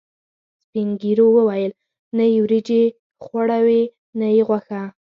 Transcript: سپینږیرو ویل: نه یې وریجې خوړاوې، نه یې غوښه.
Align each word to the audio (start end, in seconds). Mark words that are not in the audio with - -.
سپینږیرو 0.63 1.27
ویل: 1.47 1.71
نه 2.17 2.25
یې 2.31 2.39
وریجې 2.43 2.83
خوړاوې، 3.23 3.81
نه 4.19 4.27
یې 4.35 4.41
غوښه. 4.47 4.81